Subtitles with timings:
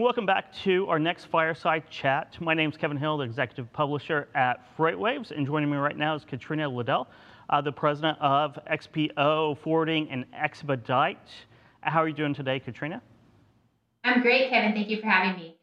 [0.00, 2.34] And welcome back to our next fireside chat.
[2.40, 6.14] My name is Kevin Hill, the executive publisher at FreightWaves, and joining me right now
[6.14, 7.06] is Katrina Liddell,
[7.50, 11.28] uh, the president of XPO Forwarding and Expedite.
[11.82, 13.02] How are you doing today, Katrina?
[14.02, 14.72] I'm great, Kevin.
[14.72, 15.58] Thank you for having me.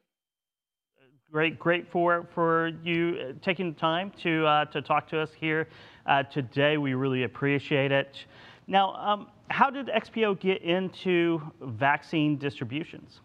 [1.31, 5.31] Great, great for for you uh, taking the time to uh, to talk to us
[5.33, 5.67] here
[6.05, 6.77] uh, today.
[6.77, 8.25] We really appreciate it.
[8.67, 13.21] Now, um, how did XPO get into vaccine distributions?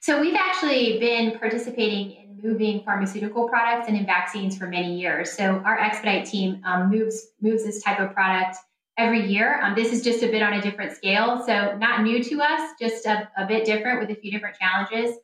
[0.00, 5.32] So we've actually been participating in moving pharmaceutical products and in vaccines for many years.
[5.32, 8.56] So our expedite team um, moves moves this type of product
[8.96, 9.60] every year.
[9.62, 12.72] Um, this is just a bit on a different scale, so not new to us,
[12.80, 15.16] just a, a bit different with a few different challenges.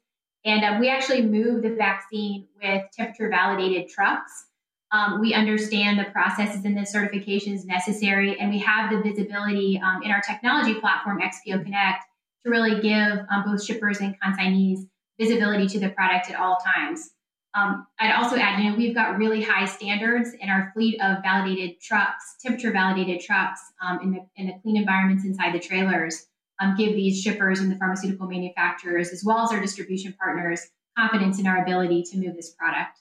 [0.45, 4.47] And um, we actually move the vaccine with temperature validated trucks.
[4.93, 10.03] Um, we understand the processes and the certifications necessary, and we have the visibility um,
[10.03, 12.05] in our technology platform, XPO Connect,
[12.45, 14.81] to really give um, both shippers and consignees
[15.19, 17.11] visibility to the product at all times.
[17.55, 21.23] Um, I'd also add, you know, we've got really high standards in our fleet of
[21.23, 26.27] validated trucks, temperature validated trucks um, in, the, in the clean environments inside the trailers,
[26.61, 30.63] um, give these shippers and the pharmaceutical manufacturers, as well as our distribution partners,
[30.99, 32.99] confidence in our ability to move this product.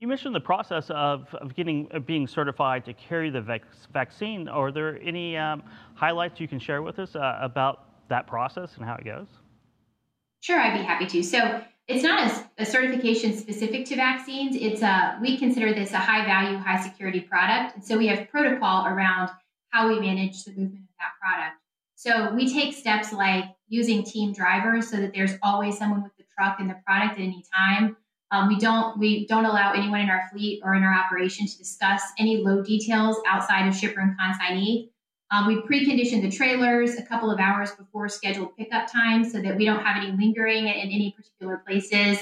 [0.00, 4.48] You mentioned the process of, of getting of being certified to carry the vac- vaccine.
[4.48, 5.62] Are there any um,
[5.94, 9.26] highlights you can share with us uh, about that process and how it goes?
[10.40, 11.22] Sure, I'd be happy to.
[11.22, 14.54] So it's not a, a, certification specific to vaccines.
[14.54, 18.28] It's a we consider this a high value, high security product, and so we have
[18.28, 19.30] protocol around
[19.70, 21.56] how we manage the movement of that product.
[21.94, 26.24] So we take steps like using team drivers so that there's always someone with the
[26.36, 27.96] truck and the product at any time.
[28.30, 31.58] Um, we don't we don't allow anyone in our fleet or in our operation to
[31.58, 34.90] discuss any load details outside of shipper and consignee.
[35.30, 39.56] Um, we precondition the trailers a couple of hours before scheduled pickup time so that
[39.56, 42.18] we don't have any lingering in any particular places.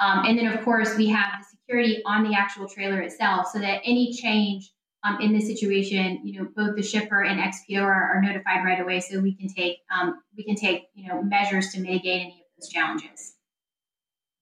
[0.00, 3.58] Um, and then, of course, we have the security on the actual trailer itself so
[3.60, 4.72] that any change
[5.04, 8.80] um, in this situation, you know, both the shipper and XPO are, are notified right
[8.80, 12.32] away, so we can take um, we can take you know measures to mitigate any
[12.32, 13.34] of those challenges.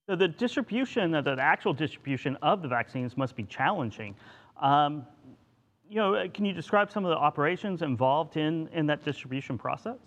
[0.08, 4.14] So the distribution, the actual distribution of the vaccines must be challenging.
[4.62, 5.04] Um,
[5.88, 9.58] you know, uh, can you describe some of the operations involved in, in that distribution
[9.58, 9.98] process?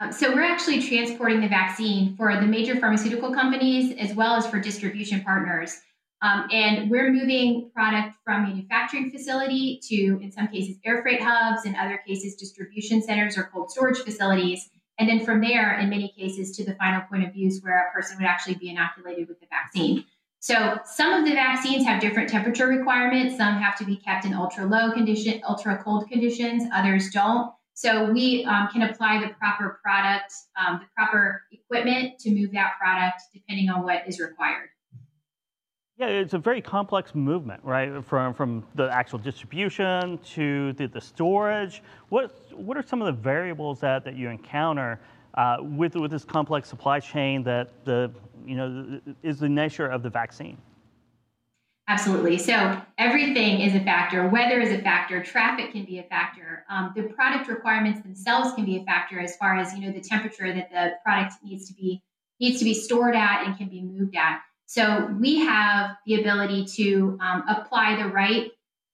[0.00, 4.46] Um, so we're actually transporting the vaccine for the major pharmaceutical companies as well as
[4.46, 5.80] for distribution partners.
[6.22, 11.66] Um, and we're moving product from manufacturing facility to, in some cases, air freight hubs,
[11.66, 14.70] in other cases, distribution centers or cold storage facilities.
[14.98, 17.92] And then from there, in many cases, to the final point of use where a
[17.92, 20.04] person would actually be inoculated with the vaccine.
[20.42, 23.36] So some of the vaccines have different temperature requirements.
[23.36, 26.64] Some have to be kept in ultra low condition, ultra cold conditions.
[26.74, 27.52] Others don't.
[27.74, 32.72] So we um, can apply the proper product, um, the proper equipment to move that
[32.80, 34.70] product depending on what is required.
[35.96, 38.04] Yeah, it's a very complex movement, right?
[38.04, 41.84] From from the actual distribution to the, the storage.
[42.08, 44.98] What what are some of the variables that, that you encounter
[45.34, 48.10] uh, with with this complex supply chain that the
[48.46, 50.58] you know, is the nature of the vaccine.
[51.88, 52.38] Absolutely.
[52.38, 54.28] So everything is a factor.
[54.28, 55.22] Weather is a factor.
[55.22, 56.64] Traffic can be a factor.
[56.70, 60.00] Um, the product requirements themselves can be a factor as far as you know the
[60.00, 62.02] temperature that the product needs to be
[62.40, 64.40] needs to be stored at and can be moved at.
[64.66, 68.50] So we have the ability to um, apply the right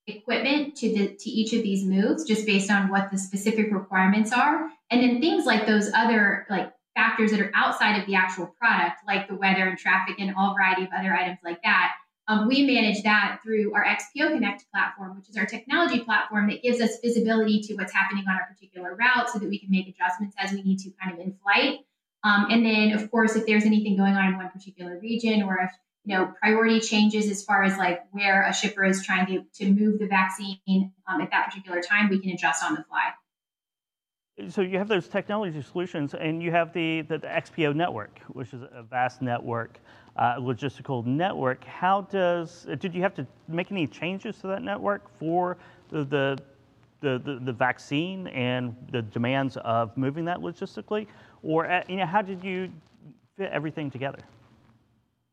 [0.06, 4.32] equipment to the to each of these moves just based on what the specific requirements
[4.32, 8.46] are, and then things like those other like factors that are outside of the actual
[8.58, 11.92] product, like the weather and traffic and all variety of other items like that.
[12.26, 16.62] Um, we manage that through our XPO Connect platform, which is our technology platform that
[16.62, 19.88] gives us visibility to what's happening on our particular route so that we can make
[19.88, 21.80] adjustments as we need to kind of in flight.
[22.24, 25.58] Um, and then, of course, if there's anything going on in one particular region or
[25.62, 25.70] if
[26.04, 29.70] you know priority changes as far as like where a shipper is trying to, to
[29.72, 33.12] move the vaccine um, at that particular time, we can adjust on the fly
[34.48, 38.52] so you have those technology solutions, and you have the, the, the XPO network, which
[38.54, 39.78] is a vast network,
[40.16, 41.64] uh, logistical network.
[41.64, 45.56] How does did you have to make any changes to that network for
[45.90, 46.38] the, the
[47.00, 51.06] the, the, the vaccine and the demands of moving that logistically,
[51.42, 52.72] or uh, you know how did you
[53.36, 54.18] fit everything together?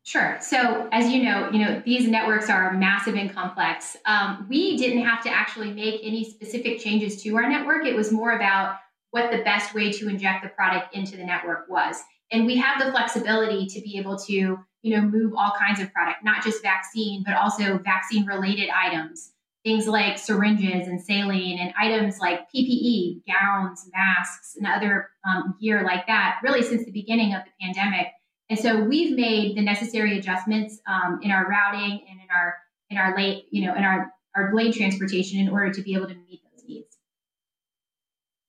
[0.04, 0.38] Sure.
[0.40, 3.98] So, as you know, you know these networks are massive and complex.
[4.06, 7.86] Um, we didn't have to actually make any specific changes to our network.
[7.86, 8.78] It was more about
[9.16, 11.96] what the best way to inject the product into the network was.
[12.34, 15.94] And we have the flexibility to be able to, you know, move all kinds of
[15.94, 19.32] product, not just vaccine, but also vaccine related items,
[19.64, 25.86] things like syringes and saline and items like PPE, gowns, masks, and other um, gear
[25.86, 28.08] like that, really since the beginning of the pandemic.
[28.50, 32.56] And so we've made the necessary adjustments um, in our routing and in our
[32.90, 36.08] in our late, you know, in our our blade transportation in order to be able
[36.08, 36.95] to meet those needs.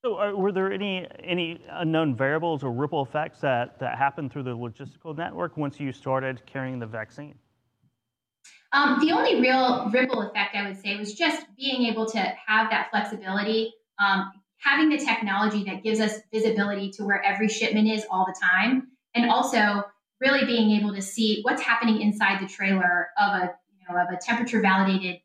[0.07, 4.45] So, uh, were there any any unknown variables or ripple effects that that happened through
[4.45, 7.35] the logistical network once you started carrying the vaccine?
[8.73, 12.71] Um, the only real ripple effect I would say was just being able to have
[12.71, 18.07] that flexibility, um, having the technology that gives us visibility to where every shipment is
[18.09, 18.87] all the time,
[19.17, 19.83] and also
[20.21, 24.09] really being able to see what's happening inside the trailer of a you know of
[24.11, 25.17] a temperature validated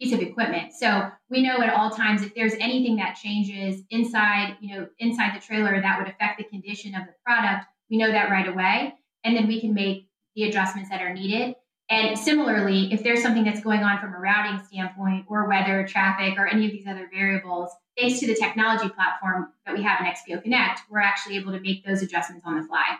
[0.00, 0.72] piece of equipment.
[0.72, 5.36] So we know at all times if there's anything that changes inside you know inside
[5.36, 8.94] the trailer that would affect the condition of the product, we know that right away,
[9.24, 11.54] and then we can make the adjustments that are needed.
[11.90, 16.38] And similarly, if there's something that's going on from a routing standpoint or weather, traffic,
[16.38, 17.68] or any of these other variables,
[17.98, 21.58] thanks to the technology platform that we have in XPO Connect, we're actually able to
[21.58, 22.96] make those adjustments on the fly.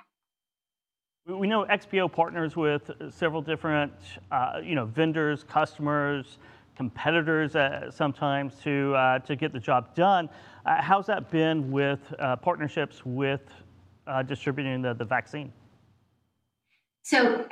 [1.26, 3.92] We know XPO partners with several different,
[4.32, 6.38] uh, you know, vendors, customers,
[6.80, 10.30] competitors uh, sometimes to uh, to get the job done.
[10.64, 13.42] Uh, how's that been with uh, partnerships with
[14.06, 15.52] uh, distributing the, the vaccine?
[17.02, 17.46] So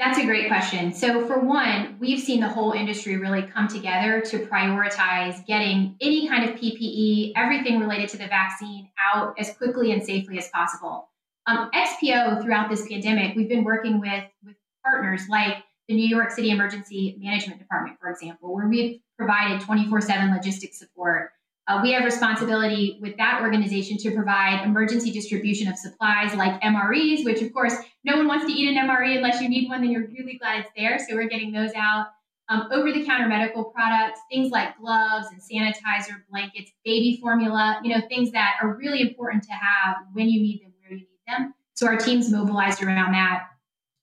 [0.00, 0.92] that's a great question.
[0.92, 6.26] So, for one, we've seen the whole industry really come together to prioritize getting any
[6.26, 11.08] kind of PPE, everything related to the vaccine, out as quickly and safely as possible.
[11.46, 15.58] Um, XPO, throughout this pandemic, we've been working with, with partners like
[15.88, 20.78] the New York City Emergency Management Department, for example, where we've provided 24 7 logistics
[20.78, 21.30] support.
[21.68, 27.24] Uh, we have responsibility with that organization to provide emergency distribution of supplies like MREs,
[27.24, 27.74] which of course
[28.04, 30.60] no one wants to eat an MRE unless you need one, then you're really glad
[30.60, 30.98] it's there.
[30.98, 32.06] So we're getting those out.
[32.48, 37.94] Um, over the counter medical products, things like gloves and sanitizer, blankets, baby formula, you
[37.94, 41.06] know, things that are really important to have when you need them, where you need
[41.28, 41.54] them.
[41.74, 43.51] So our team's mobilized around that.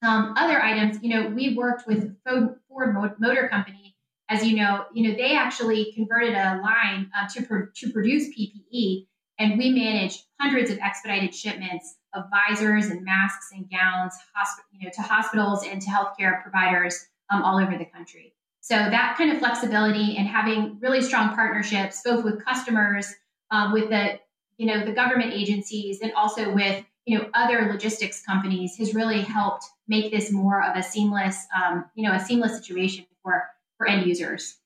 [0.02, 3.90] Other items, you know, we worked with Ford Motor Company
[4.30, 9.08] as you know, you know they actually converted a line uh, to, to produce PPE,
[9.40, 14.86] and we managed hundreds of expedited shipments of visors and masks and gowns, hosp- you
[14.86, 18.34] know, to hospitals and to healthcare providers um, all over the country.
[18.62, 23.12] So that kind of flexibility and having really strong partnerships, both with customers,
[23.52, 24.20] um, with the
[24.60, 29.22] you know the government agencies, and also with you know other logistics companies, has really
[29.22, 33.44] helped make this more of a seamless um, you know a seamless situation for
[33.78, 34.58] for end users.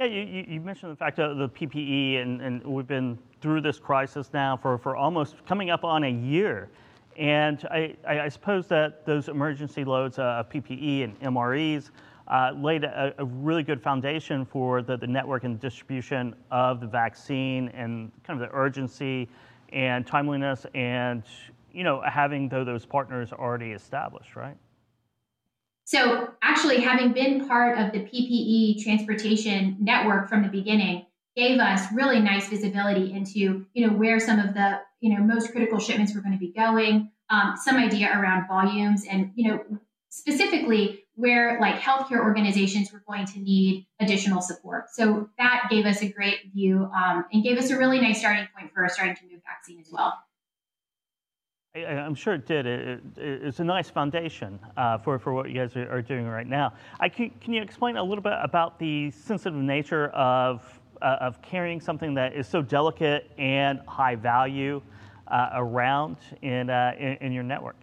[0.00, 3.78] Yeah, you, you mentioned the fact of the PPE, and, and we've been through this
[3.78, 6.70] crisis now for, for almost coming up on a year.
[7.18, 11.90] And I, I suppose that those emergency loads of PPE and MREs
[12.30, 16.86] uh, laid a, a, really good foundation for the, the network and distribution of the
[16.86, 19.28] vaccine and kind of the urgency
[19.72, 21.24] and timeliness and,
[21.72, 24.56] you know, having those partners already established, right?
[25.84, 31.92] So, actually, having been part of the PPE transportation network from the beginning gave us
[31.92, 36.14] really nice visibility into, you know, where some of the, you know, most critical shipments
[36.14, 39.80] were going to be going, um, some idea around volumes, and you know,
[40.10, 44.86] specifically where like healthcare organizations were going to need additional support.
[44.92, 48.46] So that gave us a great view um, and gave us a really nice starting
[48.56, 50.14] point for starting to move vaccine as well.
[51.76, 52.66] I, am sure it did.
[52.66, 56.26] It, it, it's a nice foundation uh, for, for what you guys are, are doing
[56.26, 56.72] right now.
[56.98, 61.40] I, can, can, you explain a little bit about the sensitive nature of, uh, of
[61.42, 64.82] carrying something that is so delicate and high value
[65.28, 67.76] uh, around in, uh, in, in your network?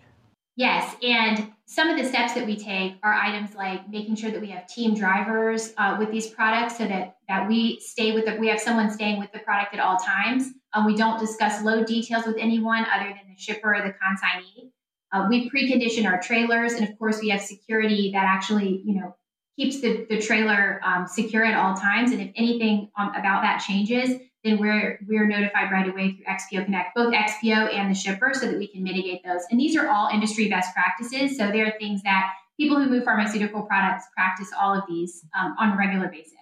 [0.57, 4.41] Yes, and some of the steps that we take are items like making sure that
[4.41, 8.35] we have team drivers uh, with these products so that, that we stay with the,
[8.37, 10.47] we have someone staying with the product at all times.
[10.73, 14.71] Um, we don't discuss load details with anyone other than the shipper or the consignee.
[15.13, 19.15] Uh, we precondition our trailers, and of course, we have security that actually, you know,
[19.57, 22.11] keeps the, the trailer um, secure at all times.
[22.11, 26.65] And if anything um, about that changes, then we're we're notified right away through XPO
[26.65, 29.41] Connect, both XPO and the shipper, so that we can mitigate those.
[29.51, 31.37] And these are all industry best practices.
[31.37, 35.55] So there are things that people who move pharmaceutical products practice all of these um,
[35.59, 36.33] on a regular basis.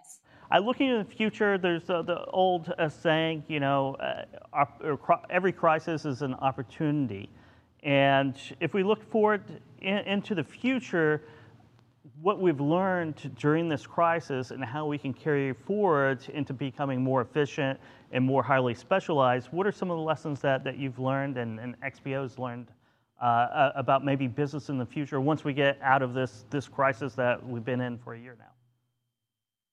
[0.52, 1.58] I looking in the future.
[1.58, 4.66] There's uh, the old uh, saying, you know, uh,
[5.30, 7.30] every crisis is an opportunity,
[7.84, 9.44] and if we look forward
[9.82, 11.22] in, into the future
[12.22, 17.22] what we've learned during this crisis and how we can carry forward into becoming more
[17.22, 17.80] efficient
[18.12, 21.60] and more highly specialized, what are some of the lessons that, that you've learned and,
[21.60, 22.68] and XPO's learned
[23.22, 27.14] uh, about maybe business in the future once we get out of this, this crisis
[27.14, 28.46] that we've been in for a year now?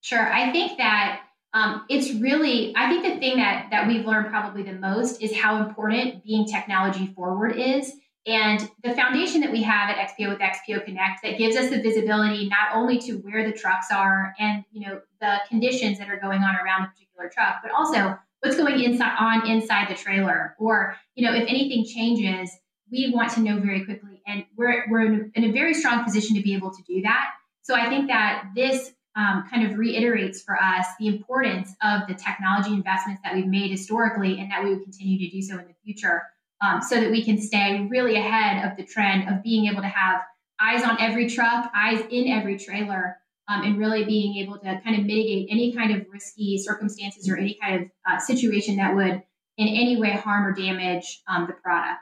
[0.01, 0.31] Sure.
[0.31, 1.21] I think that
[1.53, 5.35] um, it's really, I think the thing that, that we've learned probably the most is
[5.35, 7.93] how important being technology forward is
[8.25, 11.81] And the foundation that we have at XPO with XPO Connect that gives us the
[11.81, 16.17] visibility not only to where the trucks are and you know the conditions that are
[16.17, 20.55] going on around the particular truck, but also what's going inside on inside the trailer,
[20.57, 22.49] or you know if anything changes,
[22.89, 26.41] we want to know very quickly, and we're we're in a very strong position to
[26.41, 27.31] be able to do that.
[27.61, 32.13] So I think that this um, kind of reiterates for us the importance of the
[32.13, 35.67] technology investments that we've made historically, and that we will continue to do so in
[35.67, 36.23] the future
[36.63, 39.87] um, so that we can stay really ahead of the trend of being able to
[39.87, 40.21] have
[40.59, 43.17] eyes on every truck, eyes in every trailer,
[43.49, 47.35] um, and really being able to kind of mitigate any kind of risky circumstances or
[47.35, 49.21] any kind of uh, situation that would
[49.57, 51.99] in any way harm or damage um, the product.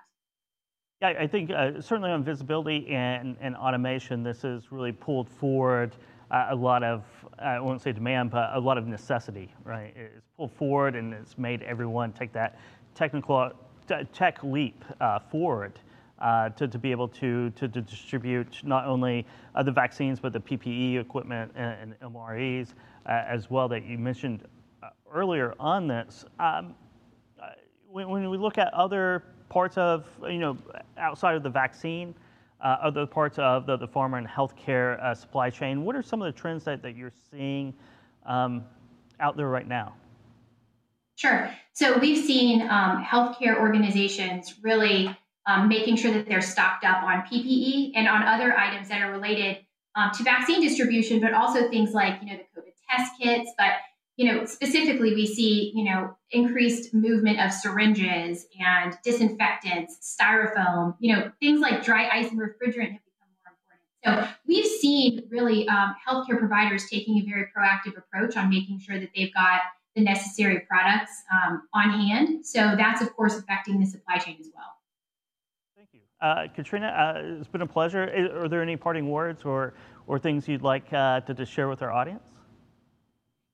[1.02, 5.96] Yeah, I think uh, certainly on visibility and, and automation, this has really pulled forward
[6.30, 7.04] uh, a lot of,
[7.40, 9.94] I won't say demand, but a lot of necessity, right?
[9.98, 12.60] It's pulled forward and it's made everyone take that
[12.94, 13.52] technical
[14.14, 15.80] tech leap uh, forward
[16.20, 20.34] uh, to, to be able to, to, to distribute not only uh, the vaccines, but
[20.34, 22.74] the PPE equipment and, and MREs
[23.06, 24.46] uh, as well that you mentioned
[24.84, 26.26] uh, earlier on this.
[26.40, 26.76] Um,
[27.42, 27.50] uh,
[27.90, 30.58] when, when, we look at other parts of, you know,
[30.98, 32.14] outside of the vaccine,
[32.64, 36.40] other parts of the, the pharma and healthcare supply chain, what are some of the
[36.40, 37.74] trends that, that you're seeing
[38.28, 38.64] um,
[39.20, 39.96] out there right now?
[41.22, 41.52] Sure.
[41.74, 47.22] So we've seen um, healthcare organizations really um, making sure that they're stocked up on
[47.32, 49.60] PPE and on other items that are related
[49.96, 53.52] um, to vaccine distribution, but also things like you know the COVID test kits.
[53.56, 53.74] But
[54.18, 60.96] you know specifically, we see you know increased movement of syringes and disinfectants, styrofoam.
[61.00, 64.28] You know things like dry ice and refrigerant have become more important.
[64.28, 69.00] So we've seen really um, healthcare providers taking a very proactive approach on making sure
[69.00, 69.62] that they've got
[69.96, 72.46] the necessary products um, on hand.
[72.46, 74.78] So that's, of course, affecting the supply chain as well.
[75.76, 76.02] Thank you.
[76.22, 78.40] Uh, Katrina, uh, it's been a pleasure.
[78.42, 79.74] Are there any parting words or,
[80.08, 82.24] or things you'd like uh, to, to share with our audience?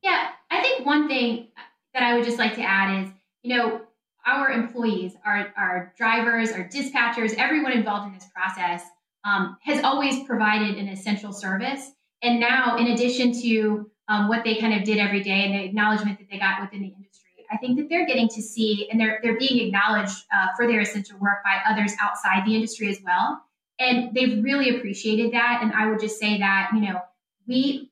[0.04, 1.48] Yeah, I think one thing
[1.94, 3.10] that I would just like to add is,
[3.42, 3.82] you know,
[4.26, 8.84] our employees, our, our drivers, our dispatchers, everyone involved in this process
[9.24, 11.92] um, has always provided an essential service.
[12.22, 15.64] And now, in addition to um, what they kind of did every day and the
[15.64, 17.46] acknowledgement that they got within the industry.
[17.52, 20.82] I think that they're getting to see and they're, they're being acknowledged uh, for their
[20.82, 23.42] essential work by others outside the industry as well.
[23.80, 25.60] And they've really appreciated that.
[25.62, 27.00] And I would just say that, you know,
[27.48, 27.92] we,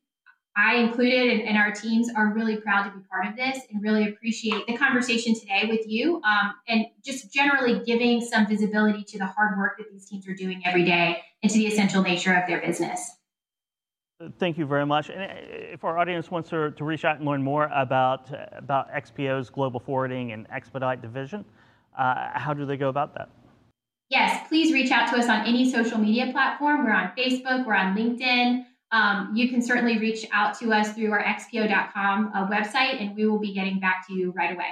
[0.58, 3.82] I included and, and our teams are really proud to be part of this and
[3.82, 9.18] really appreciate the conversation today with you um, and just generally giving some visibility to
[9.18, 12.34] the hard work that these teams are doing every day and to the essential nature
[12.34, 13.12] of their business.
[14.40, 15.10] Thank you very much.
[15.10, 15.36] And uh,
[15.74, 19.80] if our audience wants to, to reach out and learn more about, about XPO's global
[19.80, 21.44] forwarding and expedite division,
[21.98, 23.30] uh, how do they go about that?
[24.10, 26.86] Yes, please reach out to us on any social media platform.
[26.86, 28.66] We're on Facebook, we're on LinkedIn.
[28.92, 33.28] Um, you can certainly reach out to us through our xpo.com uh, website, and we
[33.28, 34.70] will be getting back to you right away.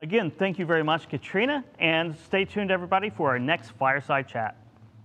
[0.00, 4.56] Again, thank you very much, Katrina, and stay tuned, everybody, for our next fireside chat.